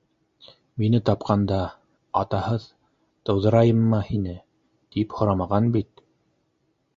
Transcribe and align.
-Мине 0.82 0.98
тапҡанда... 1.10 1.60
атаһыҙ 2.22 2.66
тыуҙырайыммы 3.30 4.02
һине, 4.10 4.36
тип 4.98 5.16
һорамаған 5.22 5.72
бит! 5.80 6.04